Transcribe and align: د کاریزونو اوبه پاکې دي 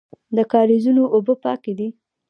د 0.35 0.37
کاریزونو 0.53 1.03
اوبه 1.15 1.33
پاکې 1.43 1.73
دي 1.79 1.89